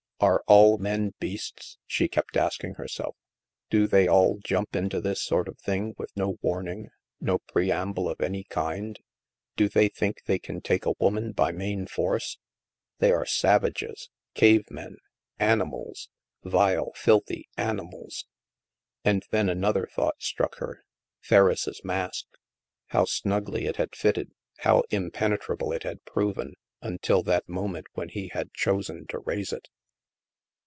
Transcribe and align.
Are 0.23 0.43
all 0.45 0.77
men 0.77 1.15
beasts?" 1.19 1.79
she 1.87 2.07
kept 2.07 2.37
asking 2.37 2.75
herself." 2.75 3.15
Do 3.71 3.87
they 3.87 4.07
all 4.07 4.37
jump 4.37 4.75
into 4.75 5.01
this 5.01 5.19
sort 5.19 5.47
of 5.47 5.57
thing 5.57 5.95
with 5.97 6.15
no 6.15 6.37
warning, 6.43 6.91
no 7.19 7.39
preamble 7.39 8.07
of 8.07 8.21
any 8.21 8.43
kind? 8.43 8.99
Do 9.55 9.67
they 9.67 9.89
think 9.89 10.25
they 10.25 10.37
can 10.37 10.61
take 10.61 10.85
a 10.85 10.93
woman 10.99 11.31
by 11.31 11.51
main 11.51 11.87
force? 11.87 12.37
They 12.99 13.11
are 13.11 13.25
savages, 13.25 14.11
cave 14.35 14.69
men, 14.69 14.97
animals! 15.39 16.07
Vile, 16.43 16.91
filthy 16.93 17.49
animals! 17.57 18.27
*' 18.65 19.03
And 19.03 19.23
then 19.31 19.49
another 19.49 19.87
thought 19.87 20.21
struck 20.21 20.57
her. 20.59 20.83
Ferriss' 21.19 21.83
mask! 21.83 22.27
How 22.89 23.05
snugly 23.05 23.65
it 23.65 23.77
had 23.77 23.95
fitted, 23.95 24.29
how 24.59 24.83
impenetrable 24.91 25.73
it 25.73 25.81
had 25.81 26.05
proven, 26.05 26.53
until 26.79 27.23
that 27.23 27.49
moment 27.49 27.87
when 27.93 28.09
he 28.09 28.27
had 28.27 28.53
chosen 28.53 29.07
to 29.07 29.17
raise 29.17 29.51
it 29.51 29.67